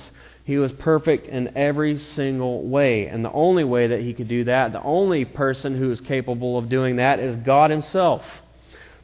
[0.49, 3.07] He was perfect in every single way.
[3.07, 6.57] And the only way that he could do that, the only person who is capable
[6.57, 8.23] of doing that, is God himself.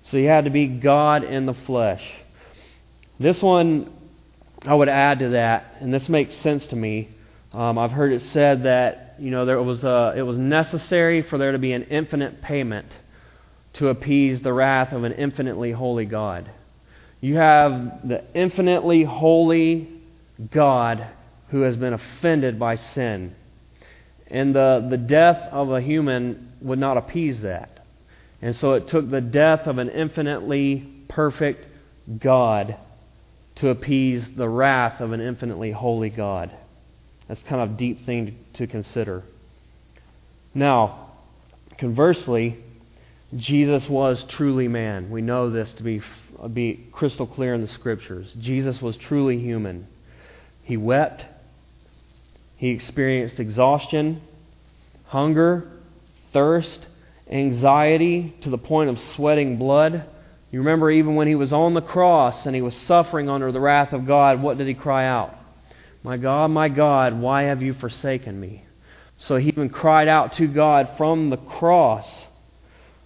[0.05, 2.03] So he had to be God in the flesh.
[3.21, 3.93] This one,
[4.63, 7.11] I would add to that, and this makes sense to me.
[7.53, 11.37] Um, I've heard it said that you know there was a, it was necessary for
[11.37, 12.87] there to be an infinite payment
[13.75, 16.51] to appease the wrath of an infinitely holy God.
[17.21, 19.91] You have the infinitely holy
[20.51, 21.07] God
[21.55, 23.33] who has been offended by sin.
[24.27, 27.87] And the, the death of a human would not appease that.
[28.43, 31.65] And so it took the death of an infinitely perfect
[32.19, 32.77] God
[33.55, 36.51] to appease the wrath of an infinitely holy God.
[37.29, 39.23] That's kind of a deep thing to consider.
[40.55, 41.13] Now,
[41.79, 42.59] conversely,
[43.37, 45.09] Jesus was truly man.
[45.09, 46.03] We know this to be,
[46.53, 48.35] be crystal clear in the scriptures.
[48.41, 49.87] Jesus was truly human.
[50.65, 51.27] He wept.
[52.65, 54.23] He experienced exhaustion,
[55.09, 55.69] hunger,
[56.33, 56.87] thirst,
[57.31, 60.07] anxiety to the point of sweating blood.
[60.51, 63.61] You remember, even when he was on the cross and he was suffering under the
[63.61, 65.35] wrath of God, what did he cry out?
[66.03, 68.65] My God, my God, why have you forsaken me?
[69.19, 72.25] So he even cried out to God from the cross,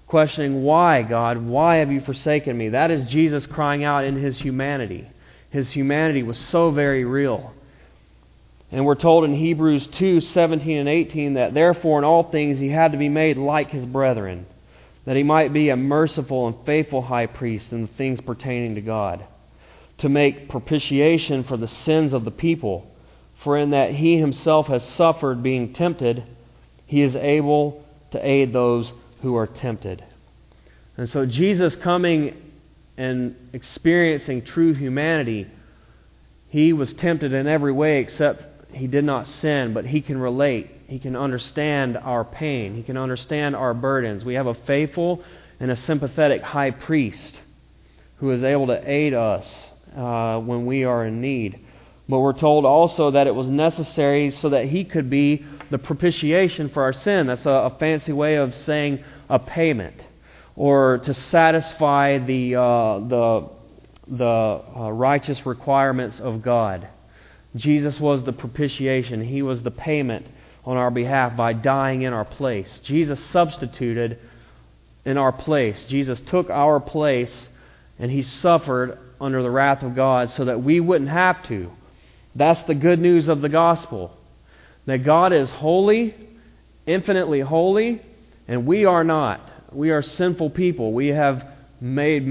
[0.07, 1.45] questioning, Why, God?
[1.45, 2.69] Why have you forsaken me?
[2.69, 5.09] That is Jesus crying out in his humanity.
[5.51, 7.55] His humanity was so very real.
[8.71, 12.69] And we're told in Hebrews 2 17 and 18 that therefore in all things he
[12.69, 14.47] had to be made like his brethren,
[15.07, 18.83] that he might be a merciful and faithful high priest in the things pertaining to
[18.83, 19.25] God,
[19.99, 22.91] to make propitiation for the sins of the people.
[23.43, 26.25] For in that he himself has suffered being tempted,
[26.87, 30.05] he is able to aid those who are tempted.
[30.97, 32.37] And so Jesus coming
[32.97, 35.47] and experiencing true humanity,
[36.49, 40.71] he was tempted in every way except he did not sin, but he can relate.
[40.87, 42.75] He can understand our pain.
[42.75, 44.25] He can understand our burdens.
[44.25, 45.23] We have a faithful
[45.61, 47.41] and a sympathetic high priest
[48.17, 49.47] who is able to aid us
[49.97, 51.61] uh, when we are in need.
[52.09, 56.71] But we're told also that it was necessary so that he could be the propitiation
[56.71, 57.27] for our sin.
[57.27, 59.95] That's a, a fancy way of saying a payment,
[60.57, 63.51] or to satisfy the, uh, the,
[64.09, 66.89] the uh, righteous requirements of God.
[67.59, 70.27] Jesus was the propitiation, He was the payment
[70.65, 72.81] on our behalf by dying in our place.
[72.85, 74.19] Jesus substituted
[75.05, 75.83] in our place.
[75.89, 77.49] Jesus took our place
[77.99, 81.71] and He suffered under the wrath of God so that we wouldn't have to.
[82.35, 84.17] That's the good news of the gospel.
[84.87, 86.15] That God is holy,
[86.87, 88.03] infinitely holy,
[88.47, 89.41] and we are not.
[89.73, 90.93] We are sinful people.
[90.93, 91.45] We have
[91.81, 92.27] made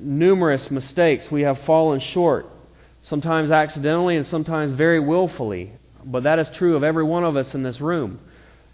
[0.00, 1.30] numerous mistakes.
[1.30, 2.46] We have fallen short
[3.04, 5.72] sometimes accidentally and sometimes very willfully.
[6.04, 8.18] But that is true of every one of us in this room.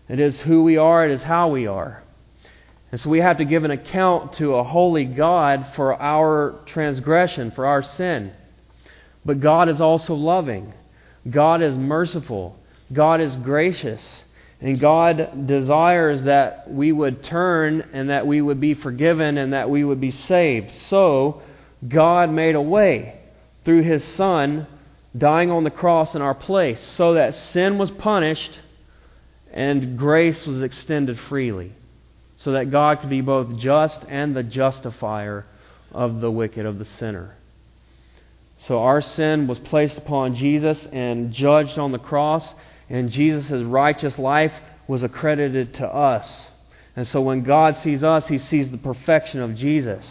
[0.08, 2.02] It is who we are, it is how we are.
[2.90, 7.52] And so we have to give an account to a holy God for our transgression,
[7.52, 8.32] for our sin.
[9.24, 10.74] But God is also loving.
[11.28, 12.58] God is merciful.
[12.92, 14.24] God is gracious.
[14.60, 19.70] And God desires that we would turn and that we would be forgiven and that
[19.70, 20.74] we would be saved.
[20.88, 21.42] So,
[21.86, 23.19] God made a way
[23.70, 24.66] through his Son
[25.16, 28.50] dying on the cross in our place so that sin was punished
[29.52, 31.72] and grace was extended freely.
[32.38, 35.46] So that God could be both just and the justifier
[35.92, 37.37] of the wicked, of the sinner.
[38.59, 42.52] So our sin was placed upon Jesus and judged on the cross,
[42.88, 44.52] and Jesus' righteous life
[44.88, 46.48] was accredited to us.
[46.96, 50.04] And so when God sees us, he sees the perfection of Jesus.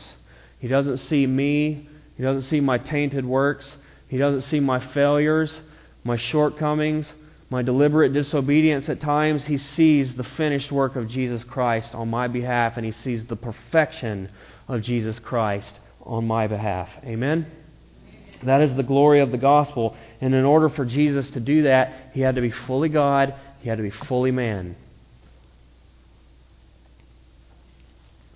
[0.59, 1.88] He doesn't see me
[2.19, 3.77] he doesn't see my tainted works.
[4.09, 5.61] He doesn't see my failures,
[6.03, 7.09] my shortcomings,
[7.49, 9.45] my deliberate disobedience at times.
[9.45, 13.37] He sees the finished work of Jesus Christ on my behalf, and he sees the
[13.37, 14.29] perfection
[14.67, 16.89] of Jesus Christ on my behalf.
[17.05, 17.49] Amen?
[18.43, 19.95] That is the glory of the gospel.
[20.19, 23.69] And in order for Jesus to do that, he had to be fully God, he
[23.69, 24.75] had to be fully man.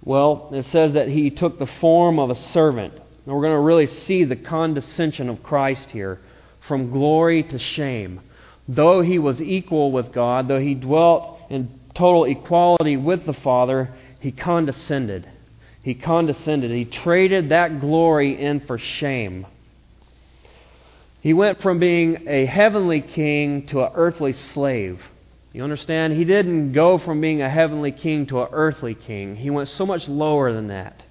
[0.06, 2.94] Well, it says that he took the form of a servant.
[3.26, 6.20] And we're going to really see the condescension of Christ here
[6.68, 8.22] from glory to shame.
[8.68, 13.94] Though he was equal with God, though he dwelt in total equality with the Father,
[14.20, 15.30] he condescended.
[15.84, 16.72] He condescended.
[16.72, 19.46] He traded that glory in for shame.
[21.20, 25.02] He went from being a heavenly king to an earthly slave.
[25.54, 26.14] You understand?
[26.14, 29.36] He didn't go from being a heavenly king to an earthly king.
[29.36, 31.04] He went so much lower than that.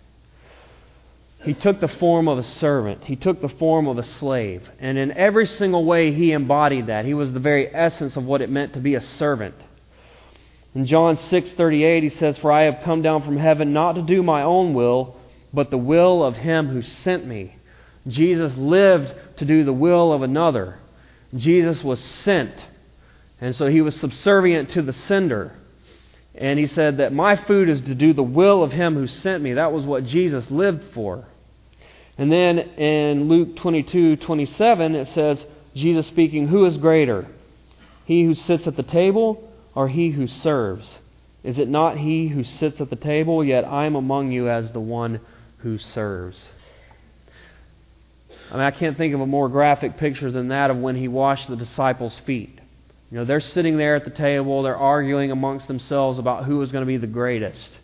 [1.43, 3.03] He took the form of a servant.
[3.05, 4.63] He took the form of a slave.
[4.79, 7.05] And in every single way, he embodied that.
[7.05, 9.57] He was the very essence of what it meant to be a servant.
[10.75, 14.23] In John 6:38 he says, "For I have come down from heaven not to do
[14.23, 15.17] my own will,
[15.53, 17.57] but the will of him who sent me."
[18.07, 20.77] Jesus lived to do the will of another.
[21.35, 22.53] Jesus was sent.
[23.41, 25.53] And so he was subservient to the sender.
[26.35, 29.43] And he said that my food is to do the will of him who sent
[29.43, 29.55] me.
[29.55, 31.25] That was what Jesus lived for.
[32.19, 35.45] And then in Luke 22 27, it says,
[35.75, 37.27] Jesus speaking, Who is greater?
[38.05, 40.89] He who sits at the table or he who serves?
[41.43, 43.43] Is it not he who sits at the table?
[43.43, 45.21] Yet I am among you as the one
[45.59, 46.45] who serves.
[48.51, 51.09] I mean, I can't think of a more graphic picture than that of when he
[51.09, 52.61] washed the disciples' feet.
[53.11, 56.71] You know, they're sitting there at the table, they're arguing amongst themselves about who is
[56.71, 57.79] going to be the greatest.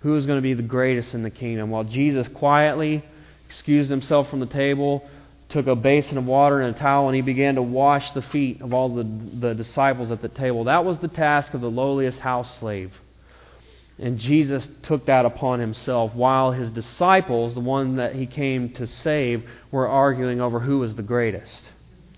[0.00, 1.70] Who is going to be the greatest in the kingdom?
[1.70, 3.04] While Jesus quietly
[3.52, 5.04] excused himself from the table,
[5.50, 8.62] took a basin of water and a towel, and he began to wash the feet
[8.62, 9.04] of all the,
[9.40, 10.64] the disciples at the table.
[10.64, 12.92] That was the task of the lowliest house slave.
[13.98, 18.86] And Jesus took that upon himself while his disciples, the one that he came to
[18.86, 21.62] save, were arguing over who was the greatest.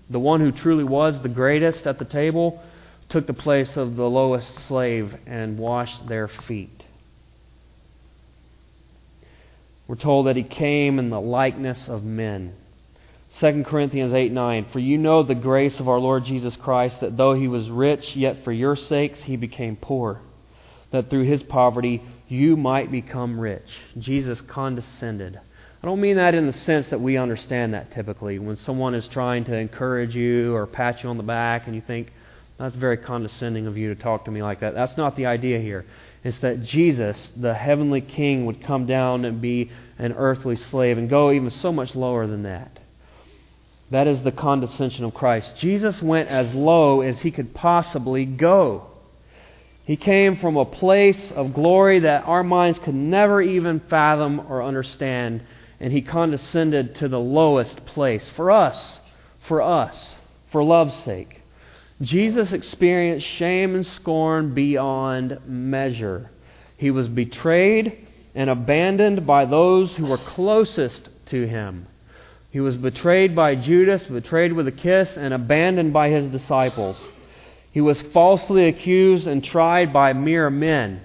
[0.09, 2.63] The one who truly was the greatest at the table
[3.09, 6.83] took the place of the lowest slave and washed their feet.
[9.87, 12.53] We're told that he came in the likeness of men.
[13.39, 14.67] 2 Corinthians 8 9.
[14.71, 18.15] For you know the grace of our Lord Jesus Christ, that though he was rich,
[18.15, 20.21] yet for your sakes he became poor,
[20.91, 23.67] that through his poverty you might become rich.
[23.97, 25.39] Jesus condescended.
[25.83, 28.39] I don't mean that in the sense that we understand that typically.
[28.39, 31.81] When someone is trying to encourage you or pat you on the back and you
[31.85, 32.11] think,
[32.57, 34.73] that's very condescending of you to talk to me like that.
[34.73, 35.85] That's not the idea here.
[36.25, 39.69] It's that Jesus, the heavenly king, would come down and be
[39.99, 42.79] an earthly slave and go even so much lower than that.
[43.91, 45.55] That is the condescension of Christ.
[45.57, 48.87] Jesus went as low as he could possibly go.
[49.83, 54.63] He came from a place of glory that our minds could never even fathom or
[54.63, 55.43] understand,
[55.79, 58.97] and he condescended to the lowest place for us,
[59.47, 60.15] for us,
[60.51, 61.43] for love's sake.
[62.01, 66.29] Jesus experienced shame and scorn beyond measure.
[66.77, 71.87] He was betrayed and abandoned by those who were closest to him.
[72.51, 77.01] He was betrayed by Judas, betrayed with a kiss, and abandoned by his disciples.
[77.71, 81.01] He was falsely accused and tried by mere men.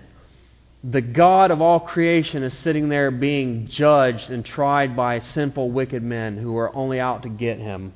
[0.82, 6.03] The God of all creation is sitting there being judged and tried by sinful, wicked
[6.03, 7.93] men who are only out to get him.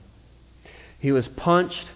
[0.99, 1.87] He was punched.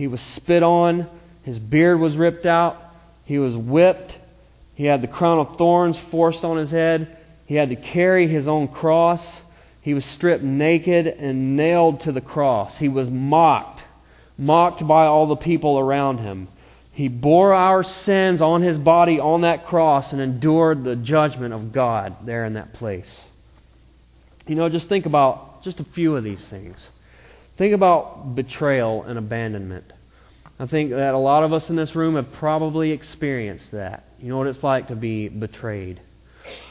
[0.00, 1.06] He was spit on.
[1.42, 2.80] His beard was ripped out.
[3.26, 4.16] He was whipped.
[4.74, 7.18] He had the crown of thorns forced on his head.
[7.44, 9.22] He had to carry his own cross.
[9.82, 12.78] He was stripped naked and nailed to the cross.
[12.78, 13.82] He was mocked,
[14.38, 16.48] mocked by all the people around him.
[16.92, 21.72] He bore our sins on his body on that cross and endured the judgment of
[21.72, 23.20] God there in that place.
[24.46, 26.88] You know, just think about just a few of these things.
[27.60, 29.92] Think about betrayal and abandonment.
[30.58, 34.04] I think that a lot of us in this room have probably experienced that.
[34.18, 36.00] You know what it's like to be betrayed.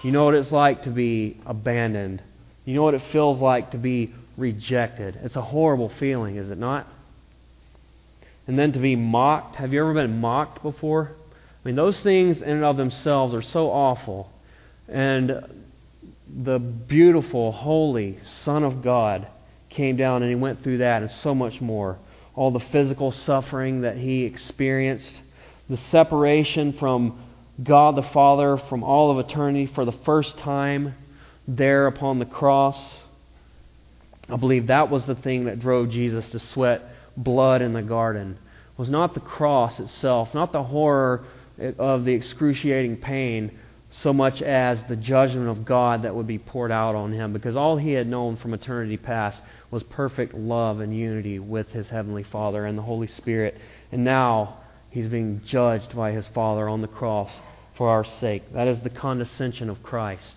[0.04, 2.22] You know what it's like to be abandoned
[2.70, 5.18] you know what it feels like to be rejected.
[5.24, 6.86] It's a horrible feeling, is it not?
[8.46, 9.56] And then to be mocked.
[9.56, 11.10] Have you ever been mocked before?
[11.12, 14.32] I mean, those things in and of themselves are so awful.
[14.88, 15.66] And
[16.32, 19.28] the beautiful, holy Son of God
[19.70, 21.98] came down and he went through that and so much more.
[22.36, 25.14] All the physical suffering that he experienced,
[25.70, 27.24] the separation from
[27.62, 30.96] God the Father from all of eternity for the first time
[31.48, 32.78] there upon the cross.
[34.30, 36.84] I believe that was the thing that drove Jesus to sweat
[37.18, 38.38] blood in the garden.
[38.72, 41.26] It was not the cross itself, not the horror
[41.78, 43.60] of the excruciating pain,
[43.92, 47.56] so much as the judgment of God that would be poured out on him, because
[47.56, 52.24] all he had known from eternity past was perfect love and unity with his heavenly
[52.24, 53.58] Father and the Holy Spirit.
[53.92, 54.58] And now
[54.92, 57.32] he's being judged by his Father on the cross
[57.76, 58.54] for our sake.
[58.54, 60.36] That is the condescension of Christ.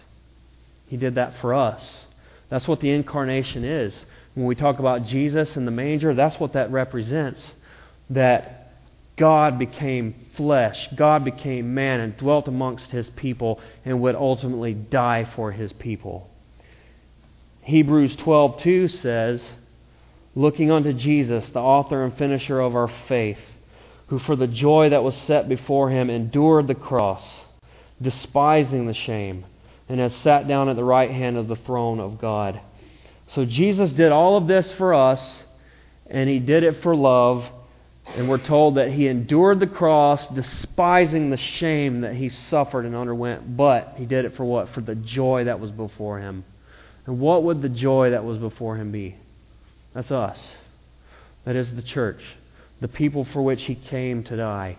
[0.86, 2.06] He did that for us.
[2.48, 3.94] That's what the incarnation is.
[4.34, 7.42] When we talk about Jesus in the manger, that's what that represents.
[8.08, 8.61] That
[9.16, 15.24] God became flesh, God became man, and dwelt amongst his people, and would ultimately die
[15.24, 16.30] for his people.
[17.62, 19.52] Hebrews 12:2 says,
[20.34, 23.40] "Looking unto Jesus, the author and finisher of our faith,
[24.06, 27.44] who for the joy that was set before him endured the cross,
[28.00, 29.44] despising the shame."
[29.92, 32.58] and has sat down at the right hand of the throne of God.
[33.28, 35.42] So Jesus did all of this for us,
[36.08, 37.44] and he did it for love.
[38.16, 42.94] And we're told that he endured the cross, despising the shame that he suffered and
[42.94, 43.56] underwent.
[43.56, 44.68] But he did it for what?
[44.70, 46.44] For the joy that was before him.
[47.06, 49.16] And what would the joy that was before him be?
[49.94, 50.38] That's us.
[51.44, 52.20] That is the church,
[52.80, 54.76] the people for which he came to die.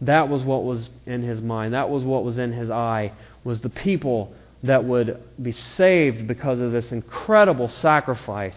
[0.00, 1.74] That was what was in his mind.
[1.74, 3.12] That was what was in his eye,
[3.44, 4.32] was the people
[4.62, 8.56] that would be saved because of this incredible sacrifice,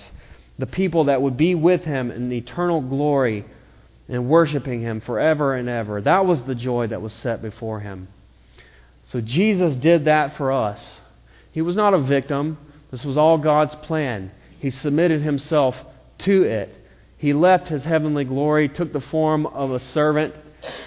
[0.57, 3.45] the people that would be with him in eternal glory
[4.09, 6.01] and worshiping him forever and ever.
[6.01, 8.07] That was the joy that was set before him.
[9.11, 10.83] So Jesus did that for us.
[11.51, 12.57] He was not a victim.
[12.91, 14.31] This was all God's plan.
[14.59, 15.75] He submitted himself
[16.19, 16.75] to it.
[17.17, 20.35] He left his heavenly glory, took the form of a servant,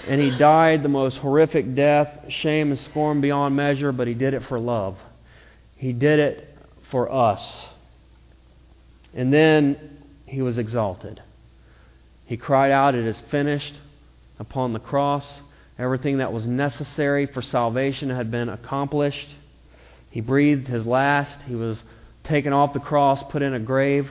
[0.07, 4.35] and he died the most horrific death, shame and scorn beyond measure, but he did
[4.35, 4.99] it for love.
[5.77, 6.59] He did it
[6.91, 7.43] for us.
[9.15, 11.23] And then he was exalted.
[12.25, 13.75] He cried out, It is finished
[14.39, 15.41] upon the cross.
[15.79, 19.29] Everything that was necessary for salvation had been accomplished.
[20.11, 21.41] He breathed his last.
[21.49, 21.83] He was
[22.25, 24.11] taken off the cross, put in a grave.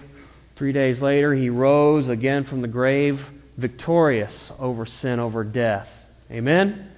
[0.55, 3.22] Three days later, he rose again from the grave,
[3.57, 5.88] victorious over sin, over death.
[6.30, 6.91] Amen?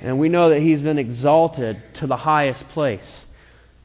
[0.00, 3.24] And we know that he's been exalted to the highest place.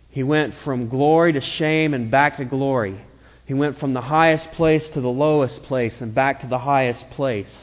[0.10, 3.02] He went from glory to shame and back to glory.
[3.46, 7.10] He went from the highest place to the lowest place and back to the highest
[7.12, 7.56] place.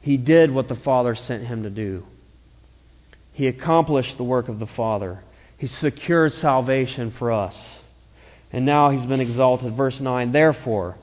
[0.00, 2.04] He did what the Father sent him to do.
[3.32, 5.22] He accomplished the work of the Father.
[5.58, 7.54] He secured salvation for us.
[8.50, 9.76] And now he's been exalted.
[9.76, 10.96] Verse 9 Therefore,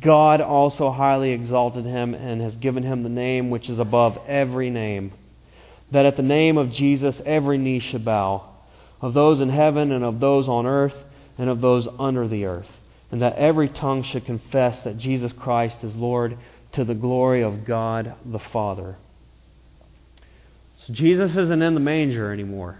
[0.00, 4.70] God also highly exalted him and has given him the name which is above every
[4.70, 5.12] name,
[5.90, 8.48] that at the name of Jesus every knee should bow,
[9.00, 10.94] of those in heaven and of those on earth
[11.36, 12.68] and of those under the earth,
[13.10, 16.38] and that every tongue should confess that Jesus Christ is Lord
[16.72, 18.96] to the glory of God the Father.
[20.86, 22.78] So Jesus isn't in the manger anymore.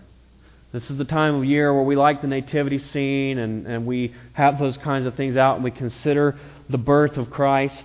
[0.72, 4.14] This is the time of year where we like the nativity scene and, and we
[4.35, 7.85] have those kinds of things out and we consider the birth of Christ.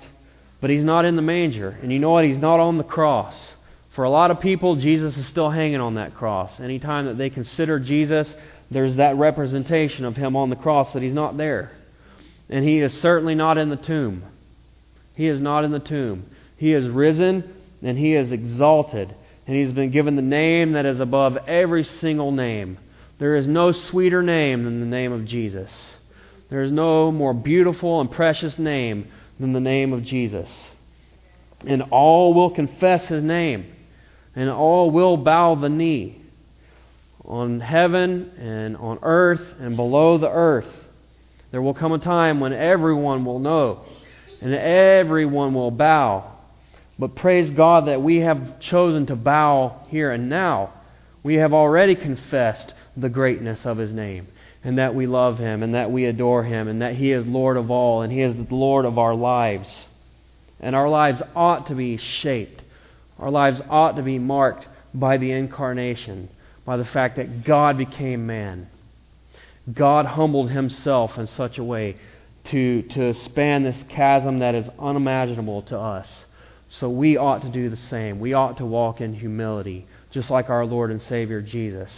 [0.61, 1.77] But he's not in the manger.
[1.81, 2.25] And you know what?
[2.25, 3.35] He's not on the cross.
[3.95, 6.59] For a lot of people, Jesus is still hanging on that cross.
[6.59, 8.31] Anytime that they consider Jesus,
[8.69, 11.71] there's that representation of him on the cross, but he's not there.
[12.49, 14.23] And he is certainly not in the tomb.
[15.15, 16.29] He is not in the tomb.
[16.57, 19.13] He is risen and he is exalted
[19.47, 22.79] and he's been given the name that is above every single name.
[23.19, 25.71] There is no sweeter name than the name of Jesus.
[26.49, 29.07] There is no more beautiful and precious name
[29.39, 30.49] than the name of Jesus.
[31.65, 33.73] And all will confess his name,
[34.35, 36.21] and all will bow the knee
[37.23, 40.71] on heaven and on earth and below the earth.
[41.51, 43.81] There will come a time when everyone will know,
[44.41, 46.35] and everyone will bow
[46.97, 50.73] but praise God that we have chosen to bow here and now.
[51.23, 54.27] We have already confessed the greatness of His name,
[54.63, 57.57] and that we love Him, and that we adore Him, and that He is Lord
[57.57, 59.67] of all, and He is the Lord of our lives.
[60.59, 62.61] And our lives ought to be shaped.
[63.19, 66.29] Our lives ought to be marked by the incarnation,
[66.63, 68.69] by the fact that God became man.
[69.73, 71.95] God humbled Himself in such a way
[72.45, 76.25] to, to span this chasm that is unimaginable to us
[76.69, 78.19] so we ought to do the same.
[78.19, 81.91] We ought to walk in humility, just like our Lord and Savior Jesus.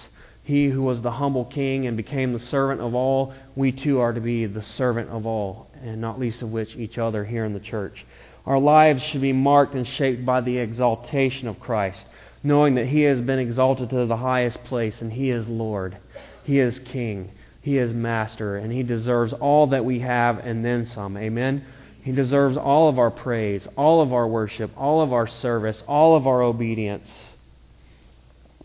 [0.44, 4.14] He who was the humble king and became the servant of all, we too are
[4.14, 7.54] to be the servant of all, and not least of which each other here in
[7.54, 8.06] the church.
[8.46, 12.06] Our lives should be marked and shaped by the exaltation of Christ,
[12.44, 15.98] knowing that He has been exalted to the highest place and He is Lord.
[16.44, 17.32] He is King.
[17.68, 21.18] He is Master, and He deserves all that we have and then some.
[21.18, 21.66] Amen.
[22.02, 26.16] He deserves all of our praise, all of our worship, all of our service, all
[26.16, 27.10] of our obedience.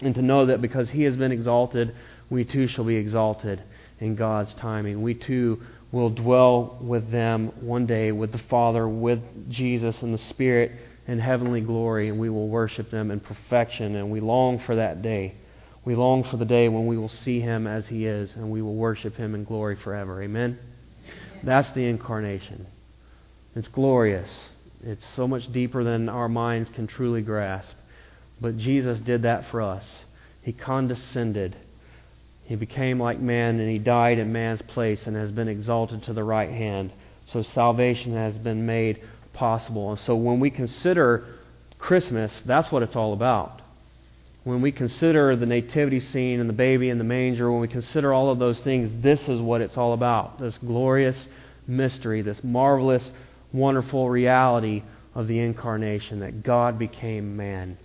[0.01, 1.97] And to know that because He has been exalted,
[2.31, 3.61] we too shall be exalted
[3.99, 5.03] in God's timing.
[5.03, 9.19] We too will dwell with them one day, with the Father, with
[9.51, 10.71] Jesus and the Spirit
[11.09, 13.97] in heavenly glory, and we will worship them in perfection.
[13.97, 15.35] And we long for that day.
[15.85, 18.63] We long for the day when we will see Him as He is, and we
[18.63, 20.23] will worship Him in glory forever.
[20.23, 20.59] Amen?
[21.43, 22.67] That's the incarnation.
[23.57, 24.33] It's glorious.
[24.83, 27.75] It's so much deeper than our minds can truly grasp.
[28.41, 29.89] But Jesus did that for us.
[30.43, 31.57] He condescended.
[32.45, 36.13] He became like man and he died in man's place and has been exalted to
[36.13, 36.93] the right hand.
[37.27, 39.01] So salvation has been made
[39.33, 39.91] possible.
[39.91, 41.25] And so when we consider
[41.79, 43.62] Christmas, that's what it's all about.
[44.45, 48.13] When we consider the nativity scene and the baby in the manger, when we consider
[48.13, 50.39] all of those things, this is what it's all about.
[50.39, 51.29] This glorious
[51.67, 53.09] mystery, this marvelous
[53.53, 54.83] wonderful reality
[55.15, 57.79] of the incarnation that God became man.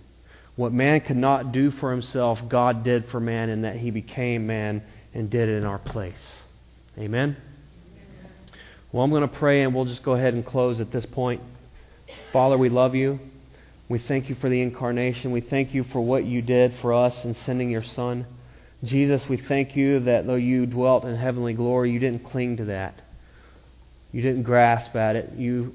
[0.56, 4.46] What man could not do for himself, God did for man, and that he became
[4.46, 4.82] man
[5.14, 6.32] and did it in our place.
[6.98, 7.36] Amen?
[8.90, 11.42] Well, I'm going to pray, and we'll just go ahead and close at this point.
[12.32, 13.20] Father, we love you.
[13.88, 15.30] We thank you for the incarnation.
[15.32, 18.26] We thank you for what you did for us in sending your Son.
[18.84, 22.66] Jesus, we thank you that though you dwelt in heavenly glory, you didn't cling to
[22.66, 23.00] that.
[24.12, 25.32] You didn't grasp at it.
[25.36, 25.74] You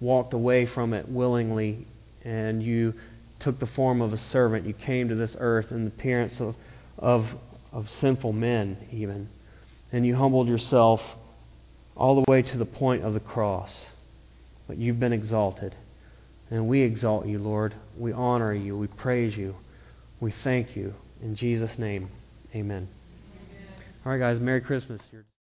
[0.00, 1.86] walked away from it willingly
[2.22, 2.94] and you
[3.40, 4.66] took the form of a servant.
[4.66, 6.54] You came to this earth in the appearance of,
[6.98, 7.26] of,
[7.72, 9.28] of sinful men, even.
[9.90, 11.00] And you humbled yourself
[11.96, 13.74] all the way to the point of the cross.
[14.66, 15.74] but you've been exalted.
[16.50, 17.74] And we exalt you, Lord.
[17.96, 18.76] We honor you.
[18.76, 19.54] We praise you.
[20.20, 20.94] We thank you.
[21.22, 22.10] In Jesus' name,
[22.54, 22.88] amen.
[22.88, 22.88] amen.
[24.04, 25.00] All right, guys, Merry Christmas.